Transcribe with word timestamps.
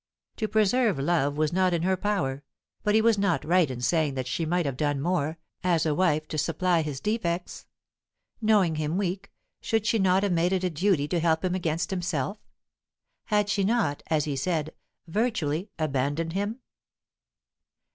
To 0.37 0.47
preserve 0.47 0.97
love 0.97 1.37
was 1.37 1.53
not 1.53 1.75
in 1.75 1.83
her 1.83 1.95
power, 1.95 2.43
but 2.81 2.99
was 3.03 3.17
he 3.17 3.21
not 3.21 3.45
right 3.45 3.69
in 3.69 3.81
saying 3.81 4.15
that 4.15 4.25
she 4.25 4.47
might 4.47 4.65
have 4.65 4.75
done 4.75 4.99
more, 4.99 5.37
as 5.63 5.85
a 5.85 5.93
wife, 5.93 6.27
to 6.29 6.39
supply 6.39 6.81
his 6.81 6.99
defects? 6.99 7.67
Knowing 8.41 8.77
him 8.77 8.97
weak, 8.97 9.31
should 9.61 9.85
she 9.85 9.99
not 9.99 10.23
have 10.23 10.31
made 10.31 10.53
it 10.53 10.63
a 10.63 10.71
duty 10.71 11.07
to 11.07 11.19
help 11.19 11.45
him 11.45 11.53
against 11.53 11.91
himself? 11.91 12.39
Had 13.25 13.47
she 13.47 13.63
not, 13.63 14.01
as 14.07 14.25
he 14.25 14.35
said, 14.35 14.73
virtually 15.05 15.69
"abandoned" 15.77 16.33
him? 16.33 16.61